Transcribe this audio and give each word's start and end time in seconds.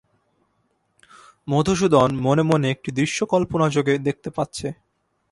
মধুসূদন 1.47 2.09
মনে 2.21 2.43
মনে 2.43 2.67
একটি 2.71 2.89
দৃশ্য 2.91 3.19
কল্পনাযোগে 3.25 3.93
দেখতে 3.97 4.29
পাচ্ছে। 4.29 4.67